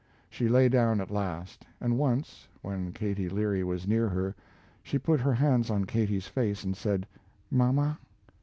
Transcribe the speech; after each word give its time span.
She 0.31 0.49
lay 0.49 0.67
down 0.67 0.99
at 0.99 1.11
last, 1.11 1.63
and 1.79 1.95
once, 1.95 2.47
when 2.63 2.91
Katie 2.91 3.29
Leary 3.29 3.63
was 3.63 3.87
near 3.87 4.09
her, 4.09 4.33
she 4.81 4.97
put 4.97 5.19
her 5.19 5.33
hands 5.35 5.69
on 5.69 5.85
Katie's 5.85 6.25
face 6.25 6.63
and 6.63 6.75
said, 6.75 7.05
"mama." 7.51 7.99